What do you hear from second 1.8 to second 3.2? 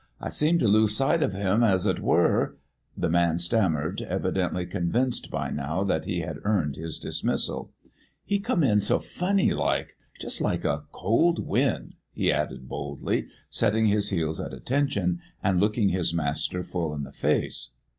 it were" The